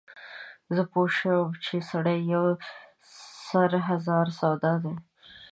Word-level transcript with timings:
زه 0.75 0.81
پوی 0.91 1.09
شوم 1.17 1.49
چې 1.65 1.75
سړی 1.89 2.19
یو 2.33 2.45
سر 3.47 3.71
هزار 3.87 4.27
سودا 4.39 4.73
دی. 4.83 4.95